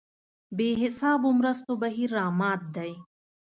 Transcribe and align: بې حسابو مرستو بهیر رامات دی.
بې 0.57 0.69
حسابو 0.81 1.29
مرستو 1.39 1.71
بهیر 1.81 2.09
رامات 2.17 2.61
دی. 2.75 2.91